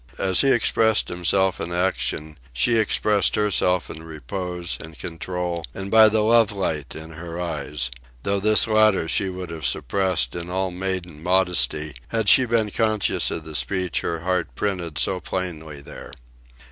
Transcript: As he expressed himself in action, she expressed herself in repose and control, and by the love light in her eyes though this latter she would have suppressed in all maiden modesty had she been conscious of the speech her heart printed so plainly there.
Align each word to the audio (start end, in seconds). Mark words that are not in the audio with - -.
As 0.17 0.41
he 0.41 0.49
expressed 0.51 1.09
himself 1.09 1.61
in 1.61 1.71
action, 1.71 2.39
she 2.53 2.77
expressed 2.77 3.35
herself 3.35 3.87
in 3.87 4.01
repose 4.01 4.75
and 4.83 4.97
control, 4.97 5.63
and 5.75 5.91
by 5.91 6.09
the 6.09 6.21
love 6.21 6.51
light 6.51 6.95
in 6.95 7.11
her 7.11 7.39
eyes 7.39 7.91
though 8.23 8.39
this 8.39 8.65
latter 8.67 9.07
she 9.07 9.29
would 9.29 9.51
have 9.51 9.63
suppressed 9.63 10.35
in 10.35 10.49
all 10.49 10.71
maiden 10.71 11.21
modesty 11.21 11.93
had 12.07 12.29
she 12.29 12.45
been 12.47 12.71
conscious 12.71 13.29
of 13.29 13.43
the 13.43 13.53
speech 13.53 14.01
her 14.01 14.21
heart 14.21 14.55
printed 14.55 14.97
so 14.97 15.19
plainly 15.19 15.81
there. 15.83 16.11